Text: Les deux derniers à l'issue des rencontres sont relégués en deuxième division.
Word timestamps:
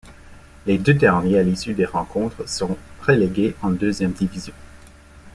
Les 0.65 0.79
deux 0.79 0.95
derniers 0.95 1.37
à 1.37 1.43
l'issue 1.43 1.75
des 1.75 1.85
rencontres 1.85 2.49
sont 2.49 2.75
relégués 3.03 3.53
en 3.61 3.69
deuxième 3.69 4.13
division. 4.13 4.55